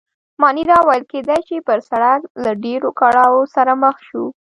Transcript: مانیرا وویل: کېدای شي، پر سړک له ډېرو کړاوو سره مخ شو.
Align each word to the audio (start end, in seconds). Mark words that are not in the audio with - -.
مانیرا 0.41 0.77
وویل: 0.83 1.03
کېدای 1.11 1.41
شي، 1.47 1.57
پر 1.67 1.79
سړک 1.89 2.19
له 2.43 2.51
ډېرو 2.63 2.89
کړاوو 2.99 3.41
سره 3.55 3.71
مخ 3.83 3.95
شو. 4.07 4.23